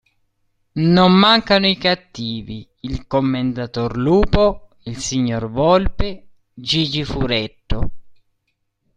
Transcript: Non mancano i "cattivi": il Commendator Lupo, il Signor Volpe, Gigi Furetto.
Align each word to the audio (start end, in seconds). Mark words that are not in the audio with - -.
Non 0.81 1.11
mancano 1.13 1.67
i 1.67 1.77
"cattivi": 1.77 2.67
il 2.79 3.05
Commendator 3.05 3.95
Lupo, 3.97 4.69
il 4.85 4.97
Signor 4.97 5.47
Volpe, 5.51 6.27
Gigi 6.55 7.03
Furetto. 7.03 7.91